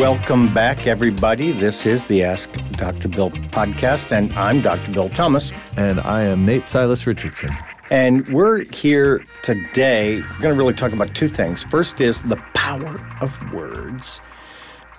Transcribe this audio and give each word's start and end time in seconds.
Welcome 0.00 0.52
back, 0.54 0.86
everybody. 0.86 1.52
This 1.52 1.84
is 1.84 2.06
the 2.06 2.24
Ask 2.24 2.50
Dr. 2.70 3.06
Bill 3.06 3.30
podcast, 3.30 4.12
and 4.12 4.32
I'm 4.32 4.62
Dr. 4.62 4.92
Bill 4.92 5.10
Thomas. 5.10 5.52
And 5.76 6.00
I 6.00 6.22
am 6.22 6.46
Nate 6.46 6.66
Silas 6.66 7.06
Richardson. 7.06 7.50
And 7.90 8.26
we're 8.28 8.64
here 8.72 9.22
today. 9.42 10.22
We're 10.22 10.40
going 10.40 10.54
to 10.54 10.58
really 10.58 10.72
talk 10.72 10.94
about 10.94 11.14
two 11.14 11.28
things. 11.28 11.62
First 11.62 12.00
is 12.00 12.22
the 12.22 12.36
power 12.54 12.98
of 13.20 13.52
words. 13.52 14.22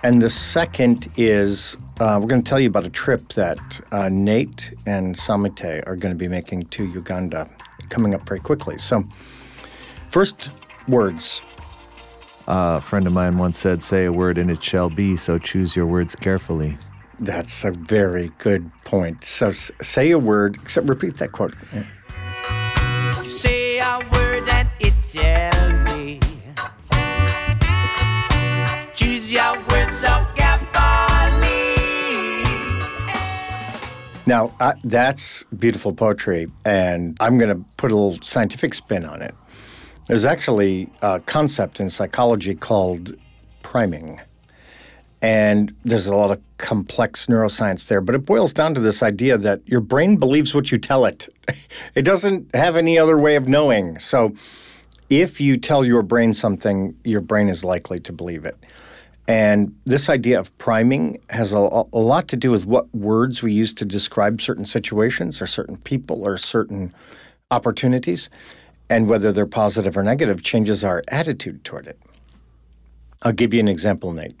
And 0.04 0.22
the 0.22 0.30
second 0.30 1.10
is 1.16 1.76
uh, 1.98 2.20
we're 2.22 2.28
going 2.28 2.44
to 2.44 2.48
tell 2.48 2.60
you 2.60 2.68
about 2.68 2.86
a 2.86 2.90
trip 2.90 3.32
that 3.32 3.80
uh, 3.90 4.08
Nate 4.08 4.72
and 4.86 5.18
Samite 5.18 5.82
are 5.84 5.96
going 5.96 6.14
to 6.14 6.18
be 6.18 6.28
making 6.28 6.66
to 6.66 6.86
Uganda 6.86 7.50
coming 7.88 8.14
up 8.14 8.24
very 8.28 8.38
quickly. 8.38 8.78
So, 8.78 9.02
first, 10.10 10.50
words. 10.86 11.44
Uh, 12.48 12.76
a 12.78 12.80
friend 12.80 13.06
of 13.06 13.12
mine 13.12 13.38
once 13.38 13.56
said, 13.58 13.82
Say 13.82 14.04
a 14.04 14.12
word 14.12 14.36
and 14.36 14.50
it 14.50 14.62
shall 14.62 14.90
be, 14.90 15.16
so 15.16 15.38
choose 15.38 15.76
your 15.76 15.86
words 15.86 16.16
carefully. 16.16 16.76
That's 17.20 17.62
a 17.64 17.70
very 17.70 18.32
good 18.38 18.70
point. 18.84 19.24
So, 19.24 19.50
s- 19.50 19.70
say 19.80 20.10
a 20.10 20.18
word, 20.18 20.58
except 20.60 20.88
repeat 20.88 21.18
that 21.18 21.30
quote. 21.32 21.54
Say 23.24 23.78
a 23.78 23.98
word 24.12 24.48
and 24.48 24.68
it 24.80 24.94
shall 25.04 25.84
be. 25.94 26.18
Choose 28.94 29.32
your 29.32 29.54
words 29.68 29.98
so 29.98 30.26
carefully. 30.34 31.48
Now, 34.26 34.52
uh, 34.60 34.72
that's 34.84 35.44
beautiful 35.58 35.92
poetry, 35.92 36.48
and 36.64 37.16
I'm 37.20 37.38
going 37.38 37.56
to 37.56 37.64
put 37.76 37.92
a 37.92 37.94
little 37.94 38.18
scientific 38.22 38.74
spin 38.74 39.04
on 39.04 39.22
it. 39.22 39.34
There's 40.06 40.24
actually 40.24 40.90
a 41.00 41.20
concept 41.20 41.80
in 41.80 41.88
psychology 41.88 42.54
called 42.54 43.14
priming. 43.62 44.20
And 45.20 45.74
there's 45.84 46.08
a 46.08 46.16
lot 46.16 46.32
of 46.32 46.40
complex 46.58 47.26
neuroscience 47.26 47.86
there, 47.86 48.00
but 48.00 48.16
it 48.16 48.26
boils 48.26 48.52
down 48.52 48.74
to 48.74 48.80
this 48.80 49.02
idea 49.02 49.38
that 49.38 49.60
your 49.66 49.80
brain 49.80 50.16
believes 50.16 50.52
what 50.54 50.72
you 50.72 50.78
tell 50.78 51.04
it. 51.04 51.28
it 51.94 52.02
doesn't 52.02 52.52
have 52.54 52.76
any 52.76 52.98
other 52.98 53.16
way 53.16 53.36
of 53.36 53.46
knowing. 53.46 54.00
So 54.00 54.34
if 55.08 55.40
you 55.40 55.56
tell 55.56 55.86
your 55.86 56.02
brain 56.02 56.34
something, 56.34 56.96
your 57.04 57.20
brain 57.20 57.48
is 57.48 57.62
likely 57.64 58.00
to 58.00 58.12
believe 58.12 58.44
it. 58.44 58.56
And 59.28 59.76
this 59.84 60.08
idea 60.08 60.40
of 60.40 60.56
priming 60.58 61.20
has 61.30 61.52
a, 61.52 61.58
a 61.58 61.98
lot 61.98 62.26
to 62.28 62.36
do 62.36 62.50
with 62.50 62.66
what 62.66 62.92
words 62.92 63.42
we 63.42 63.52
use 63.52 63.72
to 63.74 63.84
describe 63.84 64.40
certain 64.40 64.64
situations 64.64 65.40
or 65.40 65.46
certain 65.46 65.76
people 65.76 66.26
or 66.26 66.36
certain 66.36 66.92
opportunities, 67.52 68.28
and 68.88 69.08
whether 69.08 69.32
they're 69.32 69.46
positive 69.46 69.96
or 69.96 70.02
negative 70.02 70.42
changes 70.42 70.84
our 70.84 71.02
attitude 71.08 71.64
toward 71.64 71.86
it. 71.86 71.98
I'll 73.22 73.32
give 73.32 73.54
you 73.54 73.60
an 73.60 73.68
example, 73.68 74.12
Nate. 74.12 74.36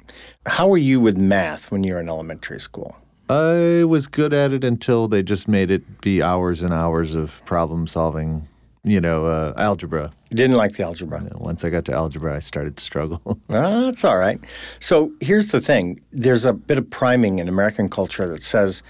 How 0.46 0.66
were 0.68 0.78
you 0.78 1.00
with 1.00 1.16
math 1.16 1.70
when 1.70 1.84
you 1.84 1.94
were 1.94 2.00
in 2.00 2.08
elementary 2.08 2.60
school? 2.60 2.96
I 3.28 3.84
was 3.84 4.08
good 4.08 4.34
at 4.34 4.52
it 4.52 4.64
until 4.64 5.08
they 5.08 5.22
just 5.22 5.48
made 5.48 5.70
it 5.70 6.00
be 6.00 6.20
hours 6.20 6.62
and 6.62 6.74
hours 6.74 7.14
of 7.14 7.42
problem 7.46 7.86
solving, 7.86 8.48
you 8.82 9.00
know, 9.00 9.26
uh, 9.26 9.54
algebra. 9.56 10.12
You 10.30 10.36
didn't 10.36 10.56
like 10.56 10.72
the 10.72 10.82
algebra. 10.82 11.26
Once 11.36 11.64
I 11.64 11.70
got 11.70 11.84
to 11.86 11.92
algebra, 11.92 12.36
I 12.36 12.40
started 12.40 12.76
to 12.76 12.84
struggle. 12.84 13.38
Well, 13.48 13.82
that's 13.82 14.04
all 14.04 14.18
right. 14.18 14.40
So 14.80 15.12
here's 15.20 15.48
the 15.48 15.60
thing 15.60 16.00
there's 16.10 16.44
a 16.44 16.52
bit 16.52 16.78
of 16.78 16.90
priming 16.90 17.38
in 17.38 17.48
American 17.48 17.88
culture 17.88 18.26
that 18.28 18.42
says 18.42 18.82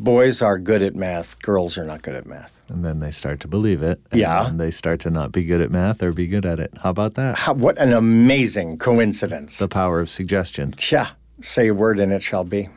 boys 0.00 0.40
are 0.42 0.58
good 0.58 0.82
at 0.82 0.96
math, 0.96 1.40
girls 1.42 1.76
are 1.78 1.84
not 1.84 2.02
good 2.02 2.14
at 2.14 2.26
math. 2.26 2.60
and 2.68 2.84
then 2.84 3.00
they 3.00 3.10
start 3.10 3.40
to 3.40 3.48
believe 3.48 3.82
it. 3.82 4.00
And 4.10 4.20
Yeah. 4.20 4.46
And 4.48 4.58
they 4.58 4.70
start 4.70 5.00
to 5.00 5.10
not 5.10 5.30
be 5.32 5.44
good 5.44 5.60
at 5.60 5.70
math 5.70 6.02
or 6.02 6.12
be 6.12 6.26
good 6.26 6.46
at 6.46 6.58
it. 6.58 6.72
How 6.82 6.90
about 6.90 7.14
that? 7.14 7.36
How, 7.36 7.52
what 7.52 7.76
an 7.78 7.92
amazing 7.92 8.78
coincidence. 8.78 9.58
The 9.58 9.68
power 9.68 10.00
of 10.00 10.08
suggestion. 10.08 10.74
Yeah, 10.90 11.08
say 11.40 11.68
a 11.68 11.74
word 11.74 12.00
and 12.00 12.12
it 12.12 12.22
shall 12.22 12.44
be. 12.44 12.68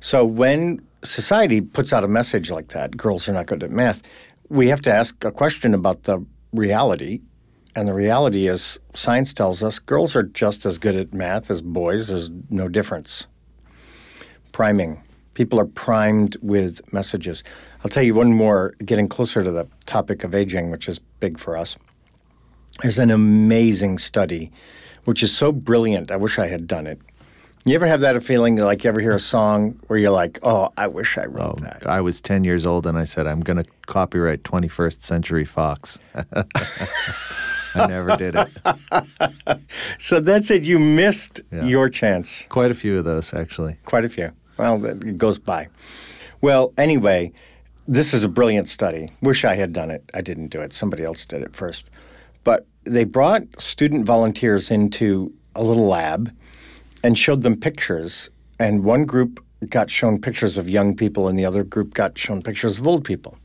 So 0.00 0.24
when 0.24 0.80
society 1.04 1.60
puts 1.60 1.92
out 1.92 2.02
a 2.04 2.08
message 2.08 2.50
like 2.50 2.68
that, 2.68 2.96
girls 2.96 3.28
are 3.28 3.32
not 3.32 3.46
good 3.46 3.62
at 3.62 3.70
math, 3.70 4.02
we 4.48 4.68
have 4.68 4.80
to 4.82 4.92
ask 4.92 5.24
a 5.24 5.30
question 5.30 5.74
about 5.74 6.02
the 6.04 6.24
reality. 6.52 7.20
And 7.74 7.88
the 7.88 7.94
reality 7.94 8.48
is, 8.48 8.78
science 8.94 9.32
tells 9.32 9.62
us 9.62 9.78
girls 9.78 10.14
are 10.16 10.24
just 10.24 10.66
as 10.66 10.76
good 10.78 10.94
at 10.96 11.14
math 11.14 11.50
as 11.50 11.62
boys. 11.62 12.08
There's 12.08 12.30
no 12.50 12.68
difference. 12.68 13.26
Priming. 14.52 15.02
People 15.34 15.58
are 15.58 15.64
primed 15.66 16.36
with 16.42 16.80
messages. 16.92 17.42
I'll 17.84 17.88
tell 17.88 18.02
you 18.02 18.14
one 18.14 18.32
more, 18.34 18.74
getting 18.84 19.08
closer 19.08 19.42
to 19.42 19.50
the 19.50 19.66
topic 19.86 20.24
of 20.24 20.34
aging, 20.34 20.70
which 20.70 20.88
is 20.88 20.98
big 21.20 21.38
for 21.38 21.56
us. 21.56 21.76
There's 22.82 22.98
an 22.98 23.10
amazing 23.10 23.98
study, 23.98 24.50
which 25.04 25.22
is 25.22 25.34
so 25.36 25.52
brilliant. 25.52 26.10
I 26.10 26.16
wish 26.16 26.38
I 26.38 26.46
had 26.48 26.66
done 26.66 26.86
it. 26.86 27.00
You 27.64 27.76
ever 27.76 27.86
have 27.86 28.00
that 28.00 28.20
feeling 28.24 28.56
like 28.56 28.82
you 28.82 28.88
ever 28.88 29.00
hear 29.00 29.14
a 29.14 29.20
song 29.20 29.78
where 29.86 29.96
you're 29.98 30.10
like, 30.10 30.40
oh, 30.42 30.70
I 30.76 30.88
wish 30.88 31.16
I 31.16 31.26
wrote 31.26 31.60
oh, 31.60 31.62
that? 31.64 31.86
I 31.86 32.00
was 32.00 32.20
10 32.20 32.42
years 32.42 32.66
old 32.66 32.86
and 32.88 32.98
I 32.98 33.04
said, 33.04 33.26
I'm 33.28 33.40
going 33.40 33.62
to 33.62 33.70
copyright 33.86 34.42
21st 34.42 35.00
Century 35.00 35.44
Fox. 35.44 36.00
I 37.74 37.86
never 37.86 38.16
did 38.16 38.34
it. 38.34 38.48
So 39.98 40.18
that's 40.20 40.50
it. 40.50 40.64
You 40.64 40.78
missed 40.80 41.40
Yeah. 41.52 41.64
your 41.64 41.88
chance. 41.88 42.44
Quite 42.48 42.70
a 42.72 42.74
few 42.74 42.98
of 42.98 43.04
those, 43.04 43.32
actually. 43.32 43.76
Quite 43.84 44.04
a 44.04 44.08
few. 44.08 44.32
Well, 44.56 44.84
it 44.84 45.18
goes 45.18 45.38
by. 45.38 45.68
Well, 46.40 46.72
anyway, 46.76 47.32
this 47.88 48.14
is 48.14 48.24
a 48.24 48.28
brilliant 48.28 48.68
study. 48.68 49.10
Wish 49.22 49.44
I 49.44 49.54
had 49.54 49.72
done 49.72 49.90
it. 49.90 50.08
I 50.14 50.20
didn't 50.20 50.48
do 50.48 50.60
it. 50.60 50.72
Somebody 50.72 51.04
else 51.04 51.24
did 51.24 51.42
it 51.42 51.54
first. 51.54 51.90
But 52.44 52.66
they 52.84 53.04
brought 53.04 53.60
student 53.60 54.04
volunteers 54.06 54.70
into 54.70 55.32
a 55.54 55.62
little 55.62 55.86
lab 55.86 56.34
and 57.04 57.16
showed 57.18 57.42
them 57.42 57.56
pictures. 57.56 58.30
And 58.58 58.84
one 58.84 59.04
group 59.04 59.44
got 59.68 59.90
shown 59.90 60.20
pictures 60.20 60.58
of 60.58 60.68
young 60.68 60.96
people, 60.96 61.28
and 61.28 61.38
the 61.38 61.44
other 61.44 61.62
group 61.64 61.94
got 61.94 62.18
shown 62.18 62.42
pictures 62.42 62.78
of 62.78 62.86
old 62.86 63.04
people. 63.04 63.36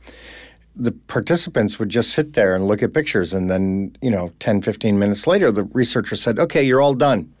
The 0.74 0.92
participants 0.92 1.78
would 1.78 1.88
just 1.88 2.10
sit 2.10 2.34
there 2.34 2.54
and 2.54 2.66
look 2.66 2.82
at 2.82 2.92
pictures. 2.92 3.34
And 3.34 3.50
then, 3.50 3.96
you 4.00 4.10
know, 4.10 4.32
10, 4.38 4.62
15 4.62 4.98
minutes 4.98 5.26
later, 5.26 5.50
the 5.50 5.64
researcher 5.64 6.16
said, 6.16 6.38
okay, 6.38 6.62
you're 6.62 6.80
all 6.80 6.94
done. 6.94 7.32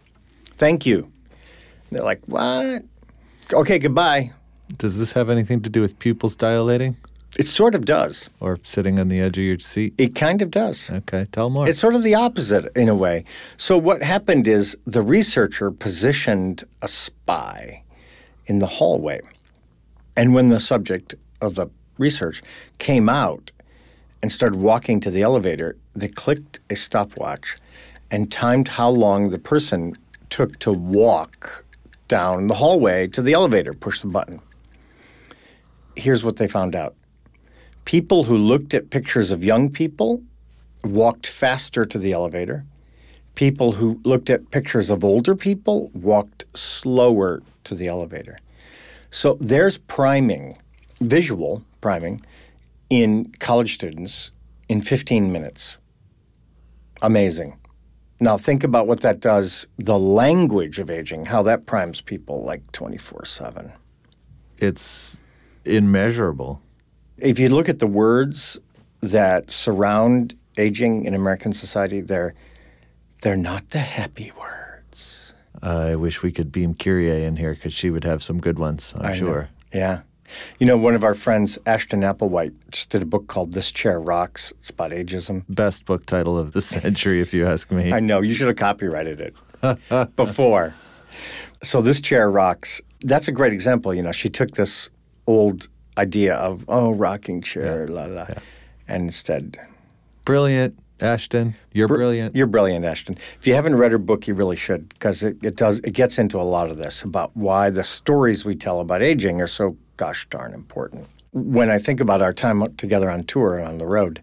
Thank 0.44 0.86
you. 0.86 1.12
They're 1.90 2.02
like, 2.02 2.20
what? 2.26 2.82
Okay, 3.52 3.78
goodbye. 3.78 4.30
Does 4.76 4.98
this 4.98 5.12
have 5.12 5.30
anything 5.30 5.60
to 5.62 5.70
do 5.70 5.80
with 5.80 5.98
pupils 5.98 6.36
dilating 6.36 6.96
It 7.38 7.46
sort 7.46 7.74
of 7.74 7.84
does. 7.86 8.28
or 8.40 8.58
sitting 8.62 8.98
on 8.98 9.08
the 9.08 9.20
edge 9.20 9.38
of 9.38 9.44
your 9.44 9.58
seat? 9.58 9.94
It 9.96 10.14
kind 10.14 10.42
of 10.42 10.50
does. 10.50 10.90
Okay, 10.90 11.24
tell 11.32 11.48
more. 11.48 11.66
It's 11.68 11.78
sort 11.78 11.94
of 11.94 12.02
the 12.02 12.14
opposite 12.14 12.70
in 12.76 12.88
a 12.88 12.94
way. 12.94 13.24
So, 13.56 13.78
what 13.78 14.02
happened 14.02 14.46
is 14.46 14.76
the 14.86 15.00
researcher 15.02 15.70
positioned 15.70 16.64
a 16.82 16.88
spy 16.88 17.82
in 18.46 18.58
the 18.58 18.66
hallway. 18.66 19.20
And 20.16 20.34
when 20.34 20.48
the 20.48 20.60
subject 20.60 21.14
of 21.40 21.54
the 21.54 21.68
research 21.96 22.42
came 22.78 23.08
out 23.08 23.50
and 24.22 24.30
started 24.30 24.60
walking 24.60 25.00
to 25.00 25.10
the 25.10 25.22
elevator, 25.22 25.76
they 25.94 26.08
clicked 26.08 26.60
a 26.68 26.76
stopwatch 26.76 27.56
and 28.10 28.30
timed 28.30 28.68
how 28.68 28.90
long 28.90 29.30
the 29.30 29.38
person 29.38 29.94
took 30.28 30.58
to 30.58 30.72
walk 30.72 31.64
down 32.08 32.46
the 32.46 32.54
hallway 32.54 33.06
to 33.08 33.22
the 33.22 33.34
elevator, 33.34 33.72
push 33.72 34.00
the 34.00 34.08
button. 34.08 34.40
Here's 35.96 36.24
what 36.24 36.36
they 36.36 36.48
found 36.48 36.74
out 36.74 36.94
people 37.84 38.24
who 38.24 38.36
looked 38.36 38.74
at 38.74 38.90
pictures 38.90 39.30
of 39.30 39.44
young 39.44 39.70
people 39.70 40.22
walked 40.84 41.26
faster 41.26 41.86
to 41.86 41.98
the 41.98 42.12
elevator. 42.12 42.64
People 43.34 43.72
who 43.72 44.00
looked 44.04 44.30
at 44.30 44.50
pictures 44.50 44.90
of 44.90 45.04
older 45.04 45.36
people 45.36 45.90
walked 45.94 46.44
slower 46.56 47.42
to 47.64 47.74
the 47.74 47.86
elevator. 47.86 48.38
So 49.10 49.38
there's 49.40 49.78
priming, 49.78 50.58
visual 51.00 51.62
priming, 51.80 52.20
in 52.90 53.32
college 53.38 53.74
students 53.74 54.32
in 54.68 54.82
15 54.82 55.32
minutes. 55.32 55.78
Amazing. 57.02 57.58
Now 58.20 58.36
think 58.36 58.64
about 58.64 58.86
what 58.86 59.00
that 59.00 59.20
does, 59.20 59.68
the 59.78 59.98
language 59.98 60.78
of 60.78 60.90
aging, 60.90 61.26
how 61.26 61.42
that 61.42 61.66
primes 61.66 62.00
people 62.00 62.44
like 62.44 62.70
24 62.72 63.24
7. 63.24 63.72
it's 64.58 65.20
immeasurable. 65.64 66.60
if 67.18 67.38
you 67.38 67.48
look 67.48 67.68
at 67.68 67.78
the 67.78 67.86
words 67.86 68.58
that 69.00 69.50
surround 69.50 70.34
aging 70.56 71.04
in 71.04 71.14
American 71.14 71.52
society, 71.52 72.00
they're 72.00 72.34
they're 73.22 73.36
not 73.36 73.70
the 73.70 73.78
happy 73.80 74.32
words. 74.38 75.34
I 75.62 75.94
wish 75.96 76.22
we 76.22 76.30
could 76.32 76.50
beam 76.52 76.74
Kyrie 76.74 77.24
in 77.24 77.36
here 77.36 77.54
because 77.54 77.72
she 77.72 77.90
would 77.90 78.04
have 78.04 78.22
some 78.22 78.38
good 78.40 78.58
ones, 78.58 78.94
I'm 78.96 79.06
I 79.06 79.08
know. 79.10 79.14
sure. 79.18 79.48
Yeah. 79.72 80.00
You 80.58 80.66
know, 80.66 80.76
one 80.76 80.94
of 80.94 81.04
our 81.04 81.14
friends, 81.14 81.58
Ashton 81.66 82.00
Applewhite, 82.00 82.54
just 82.70 82.90
did 82.90 83.02
a 83.02 83.06
book 83.06 83.26
called 83.26 83.52
This 83.52 83.72
Chair 83.72 84.00
Rocks. 84.00 84.52
It's 84.58 84.70
about 84.70 84.90
ageism. 84.90 85.44
Best 85.48 85.84
book 85.84 86.06
title 86.06 86.38
of 86.38 86.52
the 86.52 86.60
century, 86.76 87.20
if 87.20 87.32
you 87.32 87.46
ask 87.46 87.70
me. 87.70 87.92
I 87.92 88.00
know, 88.00 88.20
you 88.20 88.34
should 88.34 88.48
have 88.48 88.56
copyrighted 88.56 89.20
it 89.20 90.16
before. 90.16 90.74
So 91.62 91.80
This 91.80 92.00
Chair 92.00 92.30
Rocks, 92.30 92.80
that's 93.02 93.28
a 93.28 93.32
great 93.32 93.52
example. 93.52 93.94
You 93.94 94.02
know, 94.02 94.12
she 94.12 94.28
took 94.28 94.52
this 94.52 94.90
old 95.26 95.68
idea 95.96 96.34
of, 96.34 96.64
oh, 96.68 96.92
rocking 96.92 97.42
chair, 97.42 97.88
la 97.88 98.04
la, 98.04 98.26
and 98.86 99.04
instead, 99.04 99.58
Brilliant. 100.24 100.78
Ashton, 101.00 101.54
you're 101.72 101.88
brilliant. 101.88 102.34
You're 102.34 102.46
brilliant, 102.48 102.84
Ashton. 102.84 103.16
If 103.38 103.46
you 103.46 103.54
haven't 103.54 103.76
read 103.76 103.92
her 103.92 103.98
book, 103.98 104.26
you 104.26 104.34
really 104.34 104.56
should 104.56 104.88
because 104.88 105.22
it, 105.22 105.36
it 105.42 105.56
does 105.56 105.78
it 105.80 105.92
gets 105.92 106.18
into 106.18 106.40
a 106.40 106.42
lot 106.42 106.70
of 106.70 106.76
this 106.76 107.02
about 107.02 107.34
why 107.36 107.70
the 107.70 107.84
stories 107.84 108.44
we 108.44 108.56
tell 108.56 108.80
about 108.80 109.00
aging 109.00 109.40
are 109.40 109.46
so 109.46 109.76
gosh 109.98 110.26
darn 110.30 110.54
important. 110.54 111.06
When 111.32 111.70
I 111.70 111.76
think 111.76 112.00
about 112.00 112.22
our 112.22 112.32
time 112.32 112.74
together 112.76 113.10
on 113.10 113.24
tour 113.24 113.58
and 113.58 113.68
on 113.68 113.76
the 113.76 113.86
road, 113.86 114.22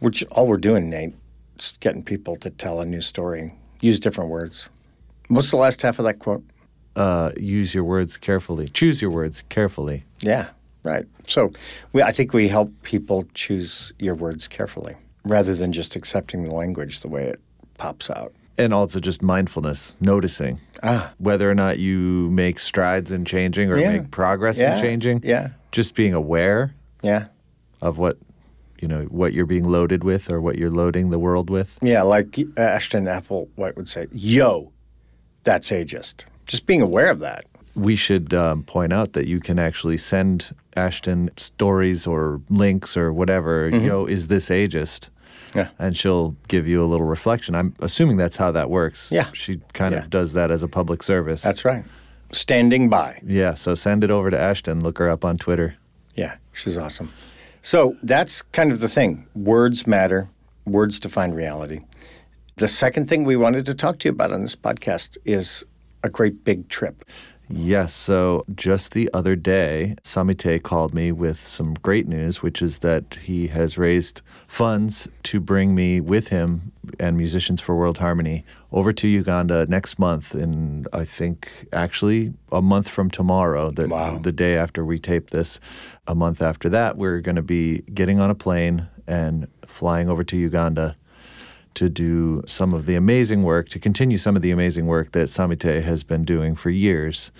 which 0.00 0.24
all 0.32 0.48
we're 0.48 0.56
doing, 0.56 0.90
Nate, 0.90 1.14
is 1.58 1.78
getting 1.78 2.02
people 2.02 2.34
to 2.36 2.50
tell 2.50 2.80
a 2.80 2.84
new 2.84 3.00
story, 3.00 3.54
use 3.80 4.00
different 4.00 4.30
words. 4.30 4.68
What's 5.28 5.50
the 5.50 5.56
last 5.56 5.80
half 5.82 6.00
of 6.00 6.04
that 6.04 6.18
quote? 6.18 6.42
uh, 6.96 7.32
use 7.36 7.74
your 7.74 7.84
words 7.84 8.16
carefully. 8.16 8.68
Choose 8.68 9.00
your 9.00 9.10
words 9.10 9.42
carefully. 9.48 10.04
Yeah, 10.20 10.48
right. 10.82 11.06
So 11.26 11.52
we, 11.92 12.02
I 12.02 12.10
think 12.10 12.32
we 12.32 12.48
help 12.48 12.70
people 12.82 13.26
choose 13.34 13.92
your 13.98 14.14
words 14.14 14.48
carefully 14.48 14.96
rather 15.24 15.54
than 15.54 15.72
just 15.72 15.96
accepting 15.96 16.44
the 16.44 16.54
language 16.54 17.00
the 17.00 17.08
way 17.08 17.24
it 17.24 17.40
pops 17.78 18.10
out. 18.10 18.34
And 18.58 18.74
also 18.74 19.00
just 19.00 19.22
mindfulness, 19.22 19.96
noticing 20.00 20.60
Ah. 20.82 21.12
whether 21.18 21.50
or 21.50 21.54
not 21.54 21.78
you 21.78 22.28
make 22.30 22.58
strides 22.58 23.10
in 23.10 23.24
changing 23.24 23.70
or 23.70 23.78
Yeah. 23.78 23.92
make 23.92 24.10
progress 24.10 24.58
Yeah, 24.58 24.76
in 24.76 24.82
changing. 24.82 25.20
yeah. 25.24 25.48
Just 25.72 25.94
being 25.94 26.12
aware 26.12 26.74
Yeah. 27.02 27.28
of 27.80 27.98
what 27.98 28.18
you 28.80 28.88
know 28.88 29.04
what 29.04 29.32
you're 29.32 29.46
being 29.46 29.62
loaded 29.64 30.02
with 30.02 30.28
or 30.30 30.40
what 30.40 30.58
you're 30.58 30.70
loading 30.70 31.10
the 31.10 31.18
world 31.18 31.48
with. 31.50 31.78
Yeah, 31.80 32.02
like 32.02 32.36
Ashton 32.56 33.04
Applewhite 33.04 33.76
would 33.76 33.86
say, 33.88 34.08
yo, 34.12 34.72
that's 35.44 35.70
ageist. 35.70 36.24
Just 36.46 36.66
being 36.66 36.82
aware 36.82 37.08
of 37.10 37.20
that. 37.20 37.44
We 37.76 37.94
should 37.96 38.34
um, 38.34 38.64
point 38.64 38.92
out 38.92 39.12
that 39.12 39.28
you 39.28 39.38
can 39.38 39.58
actually 39.60 39.96
send 39.98 40.52
Ashton 40.76 41.30
stories 41.36 42.06
or 42.08 42.40
links 42.50 42.96
or 42.96 43.12
whatever. 43.12 43.68
Yo, 43.70 44.04
is 44.04 44.26
this 44.28 44.48
ageist? 44.50 45.08
Yeah. 45.54 45.68
And 45.78 45.96
she'll 45.96 46.36
give 46.48 46.66
you 46.66 46.82
a 46.82 46.86
little 46.86 47.06
reflection. 47.06 47.54
I'm 47.54 47.74
assuming 47.80 48.16
that's 48.16 48.36
how 48.36 48.52
that 48.52 48.70
works. 48.70 49.10
Yeah. 49.12 49.30
She 49.32 49.60
kind 49.74 49.94
Yeah. 49.94 50.02
of 50.04 50.10
does 50.10 50.32
that 50.32 50.50
as 50.50 50.62
a 50.62 50.68
public 50.68 51.02
service. 51.02 51.42
That's 51.42 51.64
right. 51.64 51.84
Standing 52.32 52.88
by. 52.88 53.20
Yeah, 53.26 53.54
so 53.54 53.74
send 53.74 54.02
it 54.02 54.10
over 54.10 54.30
to 54.30 54.38
Ashton. 54.38 54.80
Look 54.80 54.98
her 54.98 55.08
up 55.10 55.24
on 55.24 55.36
Twitter. 55.36 55.74
Yeah, 56.14 56.36
she's 56.52 56.78
awesome. 56.78 57.12
So 57.60 57.96
that's 58.02 58.40
kind 58.42 58.72
of 58.72 58.80
the 58.80 58.88
thing. 58.88 59.26
Words 59.34 59.86
matter, 59.86 60.28
words 60.64 60.98
define 60.98 61.32
reality. 61.32 61.80
The 62.56 62.68
second 62.68 63.08
thing 63.08 63.24
we 63.24 63.36
wanted 63.36 63.66
to 63.66 63.74
talk 63.74 63.98
to 64.00 64.08
you 64.08 64.12
about 64.12 64.32
on 64.32 64.42
this 64.42 64.56
podcast 64.56 65.16
is 65.24 65.64
a 66.02 66.08
great 66.08 66.42
big 66.44 66.68
trip. 66.68 67.04
Yes, 67.48 67.92
so 67.92 68.46
just 68.54 68.92
the 68.94 69.10
other 69.12 69.36
day, 69.36 69.94
Samite 70.02 70.62
called 70.62 70.94
me 70.94 71.12
with 71.12 71.44
some 71.44 71.74
great 71.74 72.08
news, 72.08 72.42
which 72.42 72.62
is 72.62 72.78
that 72.78 73.18
he 73.24 73.48
has 73.48 73.76
raised 73.76 74.22
funds 74.46 75.08
to 75.24 75.38
bring 75.38 75.74
me 75.74 76.00
with 76.00 76.28
him 76.28 76.72
and 76.98 77.16
Musicians 77.16 77.60
for 77.60 77.76
World 77.76 77.98
Harmony 77.98 78.44
over 78.70 78.92
to 78.94 79.06
Uganda 79.06 79.66
next 79.66 79.98
month. 79.98 80.34
In 80.34 80.86
I 80.92 81.04
think 81.04 81.66
actually 81.72 82.32
a 82.50 82.62
month 82.62 82.88
from 82.88 83.10
tomorrow, 83.10 83.70
the, 83.70 83.86
Wow. 83.88 84.18
the 84.18 84.32
day 84.32 84.56
after 84.56 84.84
we 84.84 84.98
tape 84.98 85.30
this, 85.30 85.60
a 86.06 86.14
month 86.14 86.40
after 86.40 86.68
that, 86.70 86.96
we're 86.96 87.20
going 87.20 87.36
to 87.36 87.42
be 87.42 87.80
getting 87.92 88.18
on 88.18 88.30
a 88.30 88.34
plane 88.34 88.88
and 89.06 89.46
flying 89.66 90.08
over 90.08 90.24
to 90.24 90.36
Uganda 90.36 90.96
to 91.74 91.88
do 91.88 92.42
some 92.46 92.74
of 92.74 92.86
the 92.86 92.94
amazing 92.94 93.42
work, 93.42 93.68
to 93.70 93.78
continue 93.78 94.18
some 94.18 94.36
of 94.36 94.42
the 94.42 94.50
amazing 94.50 94.86
work 94.86 95.12
that 95.12 95.28
Samite 95.28 95.62
has 95.62 96.02
been 96.02 96.24
doing 96.24 96.54
for 96.54 96.70
years. 96.70 97.30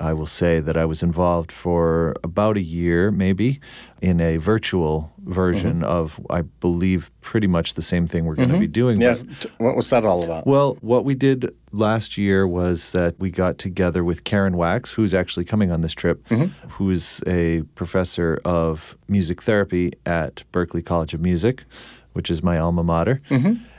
I 0.00 0.12
will 0.12 0.26
say 0.26 0.60
that 0.60 0.76
I 0.76 0.84
was 0.84 1.02
involved 1.02 1.50
for 1.50 2.14
about 2.22 2.56
a 2.56 2.62
year, 2.62 3.10
maybe, 3.10 3.60
in 4.02 4.20
a 4.20 4.36
virtual 4.36 5.12
version 5.24 5.76
mm-hmm. 5.76 5.84
of, 5.84 6.20
I 6.28 6.42
believe, 6.42 7.10
pretty 7.20 7.46
much 7.46 7.74
the 7.74 7.82
same 7.82 8.06
thing 8.06 8.24
we're 8.24 8.34
going 8.34 8.48
to 8.48 8.54
mm-hmm. 8.54 8.60
be 8.60 8.66
doing. 8.66 9.00
Yeah, 9.00 9.16
but- 9.16 9.52
what 9.58 9.76
was 9.76 9.90
that 9.90 10.04
all 10.04 10.22
about? 10.24 10.46
well, 10.46 10.76
what 10.80 11.04
we 11.04 11.14
did 11.14 11.54
last 11.72 12.18
year 12.18 12.46
was 12.46 12.92
that 12.92 13.18
we 13.18 13.30
got 13.30 13.58
together 13.58 14.04
with 14.04 14.24
Karen 14.24 14.54
Wacks, 14.54 14.92
who's 14.92 15.14
actually 15.14 15.44
coming 15.44 15.70
on 15.70 15.80
this 15.80 15.92
trip, 15.92 16.26
mm-hmm. 16.28 16.68
who 16.70 16.90
is 16.90 17.22
a 17.26 17.62
professor 17.74 18.40
of 18.44 18.96
music 19.08 19.42
therapy 19.42 19.92
at 20.04 20.44
Berklee 20.52 20.84
College 20.84 21.14
of 21.14 21.20
Music, 21.20 21.64
which 22.16 22.30
is 22.30 22.42
my 22.42 22.56
alma 22.58 22.82
mater. 22.82 23.20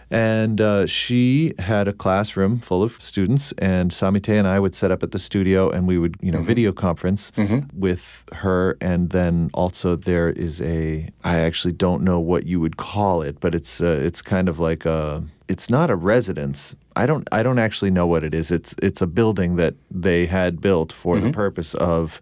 And 0.10 0.62
uh, 0.62 0.86
she 0.86 1.54
had 1.60 1.86
a 1.90 1.92
classroom 2.04 2.60
full 2.60 2.82
of 2.82 2.92
students, 3.02 3.52
and 3.58 3.92
Samite 3.92 4.30
and 4.30 4.48
I 4.48 4.58
would 4.58 4.74
set 4.74 4.90
up 4.90 5.04
at 5.04 5.12
the 5.12 5.20
studio, 5.20 5.70
and 5.70 5.86
we 5.86 5.98
would, 5.98 6.16
you 6.22 6.32
know, 6.32 6.42
video 6.54 6.72
conference 6.72 7.32
with 7.74 8.24
her. 8.32 8.78
And 8.80 9.10
then 9.10 9.50
also 9.54 9.98
there 9.98 10.30
is 10.30 10.62
a, 10.62 11.10
I 11.26 11.40
actually 11.48 11.74
don't 11.74 12.04
know 12.04 12.20
what 12.22 12.46
you 12.46 12.62
would 12.62 12.78
call 12.78 13.22
it, 13.22 13.42
but 13.42 13.54
it's 13.54 13.82
uh, 13.82 14.00
it's 14.08 14.22
kind 14.22 14.48
of 14.48 14.60
like 14.60 14.86
a, 14.86 15.24
it's 15.50 15.70
not 15.70 15.90
a 15.90 15.96
residence. 15.98 16.74
I 16.96 17.06
don't 17.06 17.28
I 17.34 17.44
don't 17.44 17.60
actually 17.60 17.92
know 17.92 18.08
what 18.08 18.24
it 18.24 18.34
is. 18.34 18.50
It's 18.50 18.74
it's 18.82 19.02
a 19.02 19.08
building 19.08 19.58
that 19.58 19.74
they 19.92 20.26
had 20.28 20.62
built 20.62 20.94
for 20.94 21.20
the 21.20 21.32
purpose 21.32 21.76
of 21.76 22.22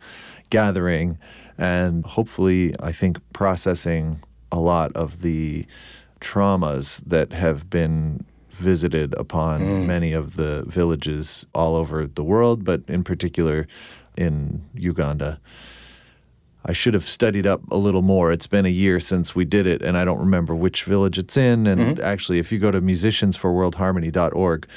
gathering 0.49 1.17
and 1.57 2.05
hopefully 2.05 2.73
I 2.79 2.91
think 2.91 3.17
processing 3.33 4.19
a 4.51 4.59
lot 4.59 4.91
of 4.95 5.21
the 5.21 5.65
traumas 6.25 7.03
that 7.05 7.31
have 7.31 7.69
been 7.69 8.25
visited 8.49 9.13
upon 9.13 9.61
mm. 9.61 9.85
many 9.85 10.11
of 10.11 10.37
the 10.37 10.63
villages 10.65 11.45
all 11.53 11.75
over 11.75 12.07
the 12.07 12.23
world, 12.23 12.63
but 12.63 12.81
in 12.87 13.03
particular 13.03 13.67
in 14.17 14.63
Uganda. 14.73 15.39
I 16.67 16.73
should 16.73 16.95
have 16.95 17.07
studied 17.07 17.45
up 17.45 17.61
a 17.69 17.77
little 17.77 18.01
more. 18.01 18.31
It's 18.31 18.47
been 18.47 18.65
a 18.65 18.69
year 18.69 18.99
since 18.99 19.35
we 19.35 19.45
did 19.45 19.67
it, 19.67 19.83
and 19.83 19.95
I 19.95 20.03
don't 20.03 20.17
remember 20.17 20.55
which 20.55 20.83
village 20.83 21.19
it's 21.19 21.37
in. 21.37 21.67
And 21.67 21.79
mm-hmm. 21.97 22.03
actually, 22.03 22.39
if 22.39 22.51
you 22.51 22.57
go 22.57 22.71
to 22.71 22.81
musiciansforworldharmony.org, 22.81 24.67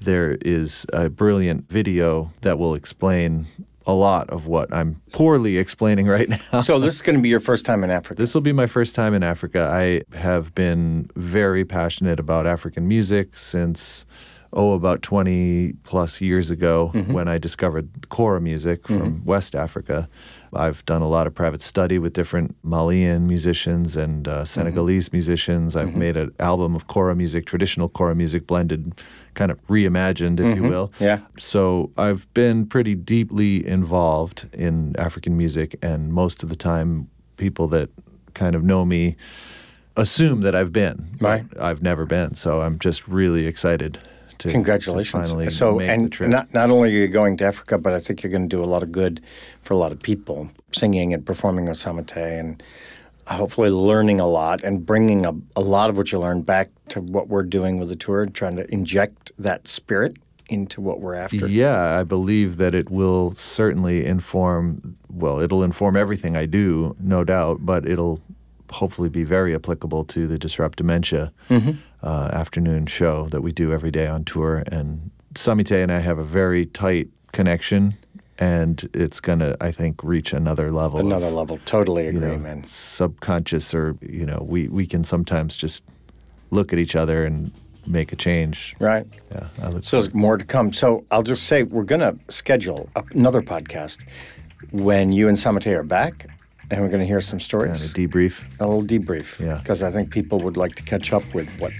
there 0.00 0.38
is 0.40 0.86
a 0.92 1.08
brilliant 1.08 1.68
video 1.68 2.32
that 2.42 2.60
will 2.60 2.74
explain 2.74 3.46
a 3.86 3.94
lot 3.94 4.30
of 4.30 4.46
what 4.46 4.72
I'm 4.72 5.00
poorly 5.12 5.58
explaining 5.58 6.06
right 6.06 6.28
now. 6.28 6.60
so 6.60 6.78
this 6.78 6.94
is 6.94 7.02
going 7.02 7.16
to 7.16 7.22
be 7.22 7.28
your 7.28 7.40
first 7.40 7.64
time 7.64 7.84
in 7.84 7.90
Africa. 7.90 8.20
This 8.20 8.34
will 8.34 8.40
be 8.40 8.52
my 8.52 8.66
first 8.66 8.94
time 8.94 9.14
in 9.14 9.22
Africa. 9.22 9.68
I 9.72 10.02
have 10.16 10.54
been 10.54 11.10
very 11.16 11.64
passionate 11.64 12.20
about 12.20 12.46
African 12.46 12.86
music 12.86 13.36
since, 13.36 14.06
oh, 14.52 14.72
about 14.72 15.02
20 15.02 15.74
plus 15.84 16.20
years 16.20 16.50
ago 16.50 16.92
mm-hmm. 16.94 17.12
when 17.12 17.28
I 17.28 17.38
discovered 17.38 18.08
Kora 18.08 18.40
music 18.40 18.82
mm-hmm. 18.82 18.98
from 18.98 19.24
West 19.24 19.54
Africa. 19.54 20.08
I've 20.54 20.84
done 20.84 21.00
a 21.00 21.08
lot 21.08 21.26
of 21.26 21.34
private 21.34 21.62
study 21.62 21.98
with 21.98 22.12
different 22.12 22.56
Malian 22.62 23.26
musicians 23.26 23.96
and 23.96 24.28
uh, 24.28 24.32
mm-hmm. 24.32 24.44
Senegalese 24.44 25.12
musicians. 25.12 25.74
I've 25.76 25.94
made 25.94 26.16
an 26.16 26.34
album 26.38 26.74
of 26.76 26.86
Kora 26.86 27.16
music, 27.16 27.46
traditional 27.46 27.88
Kora 27.88 28.14
music 28.14 28.46
blended, 28.46 28.92
kind 29.34 29.50
of 29.50 29.64
reimagined, 29.66 30.40
if 30.40 30.56
you 30.56 30.62
mm-hmm. 30.62 30.68
will. 30.68 30.92
Yeah. 31.00 31.20
So 31.38 31.90
I've 31.96 32.32
been 32.34 32.66
pretty 32.66 32.94
deeply 32.94 33.66
involved 33.66 34.48
in 34.52 34.94
African 34.98 35.36
music, 35.36 35.76
and 35.82 36.12
most 36.12 36.42
of 36.42 36.48
the 36.48 36.56
time, 36.56 37.08
people 37.36 37.66
that 37.68 37.90
kind 38.34 38.54
of 38.54 38.62
know 38.62 38.84
me 38.84 39.16
assume 39.96 40.40
that 40.42 40.54
I've 40.54 40.72
been. 40.72 41.16
Right. 41.20 41.44
I've 41.58 41.82
never 41.82 42.06
been. 42.06 42.34
So 42.34 42.62
I'm 42.62 42.78
just 42.78 43.06
really 43.08 43.46
excited 43.46 43.94
to 43.94 44.00
to 44.42 44.50
Congratulations. 44.50 45.30
finally 45.30 45.48
so, 45.50 45.80
and 45.80 46.12
trip. 46.12 46.28
not, 46.28 46.52
not 46.52 46.70
only 46.70 46.88
are 46.88 46.98
you 46.98 47.08
going 47.08 47.36
to 47.38 47.44
Africa, 47.44 47.78
but 47.78 47.92
I 47.92 48.00
think 48.00 48.22
you're 48.22 48.32
going 48.32 48.48
to 48.48 48.56
do 48.56 48.62
a 48.62 48.66
lot 48.66 48.82
of 48.82 48.90
good 48.90 49.22
for 49.62 49.74
a 49.74 49.76
lot 49.76 49.92
of 49.92 50.00
people, 50.00 50.50
singing 50.72 51.14
and 51.14 51.24
performing 51.24 51.66
with 51.66 51.78
Samite 51.78 52.16
and 52.16 52.62
hopefully 53.32 53.70
learning 53.70 54.20
a 54.20 54.26
lot 54.26 54.62
and 54.62 54.84
bringing 54.86 55.26
a, 55.26 55.34
a 55.56 55.60
lot 55.60 55.90
of 55.90 55.96
what 55.96 56.12
you 56.12 56.18
learned 56.18 56.46
back 56.46 56.70
to 56.88 57.00
what 57.00 57.28
we're 57.28 57.42
doing 57.42 57.78
with 57.78 57.88
the 57.88 57.96
tour, 57.96 58.26
trying 58.26 58.56
to 58.56 58.72
inject 58.72 59.32
that 59.38 59.68
spirit 59.68 60.16
into 60.48 60.80
what 60.80 61.00
we're 61.00 61.14
after. 61.14 61.46
Yeah, 61.48 61.98
I 61.98 62.04
believe 62.04 62.58
that 62.58 62.74
it 62.74 62.90
will 62.90 63.32
certainly 63.34 64.04
inform, 64.04 64.96
well, 65.08 65.40
it'll 65.40 65.62
inform 65.62 65.96
everything 65.96 66.36
I 66.36 66.46
do, 66.46 66.94
no 67.00 67.24
doubt, 67.24 67.64
but 67.64 67.88
it'll 67.88 68.20
hopefully 68.70 69.08
be 69.08 69.24
very 69.24 69.54
applicable 69.54 70.04
to 70.04 70.26
the 70.26 70.38
Disrupt 70.38 70.78
Dementia 70.78 71.32
uh, 72.02 72.30
afternoon 72.32 72.86
show 72.86 73.28
that 73.28 73.42
we 73.42 73.52
do 73.52 73.72
every 73.72 73.90
day 73.90 74.06
on 74.06 74.24
tour. 74.24 74.64
And 74.66 75.10
Samite 75.34 75.72
and 75.72 75.92
I 75.92 76.00
have 76.00 76.18
a 76.18 76.24
very 76.24 76.64
tight 76.66 77.08
connection, 77.32 77.94
and 78.38 78.88
it's 78.94 79.20
going 79.20 79.38
to, 79.40 79.56
I 79.60 79.70
think, 79.70 80.02
reach 80.02 80.32
another 80.32 80.70
level. 80.70 81.00
of, 81.00 81.06
Another 81.06 81.30
level. 81.30 81.58
Totally 81.64 82.06
agree, 82.06 82.20
you 82.20 82.26
know, 82.34 82.38
man. 82.38 82.64
subconscious, 82.64 83.74
or, 83.74 83.96
you 84.00 84.24
know, 84.26 84.44
we, 84.48 84.68
we 84.68 84.86
can 84.86 85.04
sometimes 85.04 85.54
just 85.56 85.84
look 86.50 86.72
at 86.72 86.78
each 86.78 86.96
other 86.96 87.24
and 87.24 87.52
make 87.86 88.12
a 88.12 88.16
change. 88.16 88.74
Right. 88.78 89.06
Yeah, 89.34 89.80
So 89.80 89.96
there's 90.00 90.14
more 90.14 90.36
to 90.38 90.44
come. 90.44 90.72
So 90.72 91.04
I'll 91.10 91.22
just 91.22 91.44
say 91.44 91.62
we're 91.62 91.82
going 91.84 92.00
to 92.00 92.16
schedule 92.28 92.88
another 93.12 93.42
podcast 93.42 93.98
when 94.70 95.12
you 95.12 95.28
and 95.28 95.38
Samite 95.38 95.66
are 95.66 95.82
back, 95.82 96.26
and 96.70 96.80
we're 96.80 96.88
going 96.88 97.00
to 97.00 97.06
hear 97.06 97.20
some 97.20 97.40
stories. 97.40 97.84
of 97.84 97.90
debrief. 97.94 98.44
a 98.60 98.66
little 98.66 98.82
debrief. 98.82 99.38
Yeah. 99.38 99.58
Because 99.58 99.82
I 99.82 99.90
think 99.90 100.10
people 100.10 100.38
would 100.40 100.56
like 100.56 100.74
to 100.76 100.82
catch 100.82 101.12
up 101.12 101.22
with 101.34 101.48
what 101.60 101.72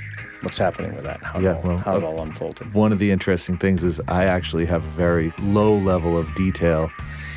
what's 0.42 0.58
happening 0.58 0.94
with 0.94 1.04
that, 1.04 1.22
how, 1.22 1.38
Yeah, 1.40 1.52
it, 1.52 1.56
all, 1.56 1.62
well, 1.70 1.78
how 1.78 1.96
it 1.96 2.02
uh, 2.04 2.06
all 2.06 2.22
unfolded. 2.22 2.72
One 2.74 2.92
of 2.92 2.98
the 2.98 3.10
interesting 3.10 3.56
things 3.56 3.82
is 3.82 4.00
I 4.08 4.24
actually 4.24 4.66
have 4.66 4.84
a 4.84 4.88
very 4.90 5.32
low 5.40 5.74
level 5.76 6.16
of 6.18 6.32
detail 6.34 6.90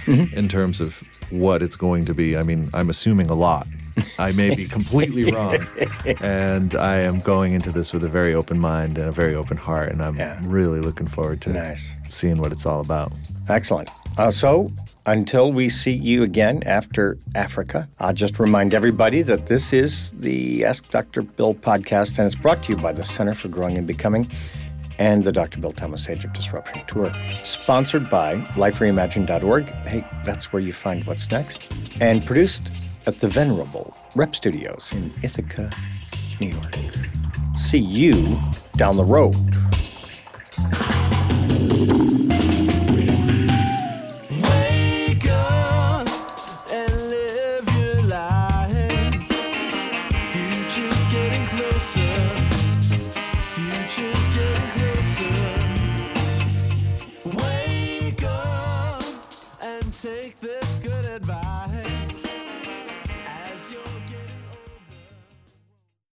in 0.08 0.48
terms 0.48 0.82
of 0.82 1.00
what 1.32 1.62
it's 1.64 1.76
going 1.76 2.06
to 2.06 2.14
be. 2.14 2.38
I 2.38 2.44
mean, 2.44 2.70
I'm 2.74 2.90
assuming 2.92 3.30
a 3.30 3.34
lot. 3.36 3.66
I 4.20 4.32
may 4.34 4.54
be 4.54 4.66
completely 4.68 5.32
wrong. 5.34 5.66
And 6.22 6.76
I 6.76 6.98
am 6.98 7.18
going 7.20 7.54
into 7.54 7.72
this 7.72 7.92
with 7.94 8.04
a 8.04 8.10
very 8.10 8.36
open 8.36 8.60
mind 8.60 8.98
and 9.00 9.08
a 9.08 9.12
very 9.12 9.34
open 9.36 9.58
heart. 9.58 9.90
And 9.92 10.04
I'm 10.04 10.16
Yeah. 10.18 10.40
really 10.44 10.80
looking 10.82 11.08
forward 11.08 11.42
to 11.42 11.54
Nice. 11.54 11.94
seeing 12.10 12.38
what 12.38 12.52
it's 12.52 12.66
all 12.66 12.82
about. 12.82 13.12
Excellent. 13.50 13.90
Uh, 14.18 14.30
so, 14.30 14.70
until 15.06 15.54
we 15.54 15.70
see 15.70 15.92
you 15.92 16.24
again 16.24 16.64
after 16.66 17.18
Africa, 17.36 17.88
I'll 18.00 18.14
just 18.14 18.40
remind 18.40 18.74
everybody 18.74 19.22
that 19.22 19.48
this 19.48 19.74
is 19.74 20.12
the 20.14 20.66
Ask 20.66 20.90
Dr. 20.90 21.22
Bill 21.22 21.54
podcast, 21.54 22.18
and 22.18 22.26
it's 22.26 22.36
brought 22.36 22.64
to 22.64 22.74
you 22.74 22.78
by 22.78 22.94
the 22.94 23.06
Center 23.06 23.36
for 23.36 23.48
Growing 23.48 23.78
and 23.78 23.86
Becoming 23.86 24.30
and 24.98 25.24
the 25.24 25.32
Dr. 25.32 25.60
Bill 25.60 25.74
Thomas 25.74 26.10
Age 26.10 26.24
of 26.24 26.34
Disruption 26.34 26.82
Tour, 26.88 27.14
sponsored 27.44 28.10
by 28.10 28.36
lifereimagined.org. 28.56 29.66
Hey, 29.86 30.06
that's 30.24 30.54
where 30.54 30.62
you 30.62 30.74
find 30.74 31.04
what's 31.06 31.30
next, 31.30 31.68
and 32.00 32.26
produced 32.26 32.72
at 33.08 33.20
the 33.20 33.28
venerable 33.28 33.96
Rep 34.16 34.34
Studios 34.34 34.92
in 34.94 35.14
Ithaca, 35.22 35.70
New 36.40 36.48
York. 36.48 36.76
See 37.56 37.80
you 37.80 38.36
down 38.78 38.98
the 38.98 39.04
road. 39.04 39.36